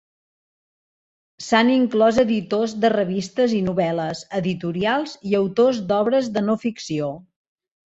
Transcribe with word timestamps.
S'han 1.47 1.69
inclòs 1.73 2.17
editors 2.25 2.75
de 2.87 2.93
revistes 2.95 3.55
i 3.61 3.63
novel·les, 3.69 4.27
editorials 4.43 5.17
i 5.35 5.41
autors 5.45 5.87
d'obres 5.93 6.37
de 6.39 6.49
no 6.53 6.63
ficció. 6.69 7.17